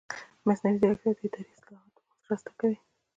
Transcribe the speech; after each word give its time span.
مصنوعي 0.47 0.77
ځیرکتیا 0.81 1.11
د 1.17 1.21
اداري 1.25 1.51
اصلاحاتو 1.57 1.99
مرسته 2.23 2.51
کوي. 2.59 2.77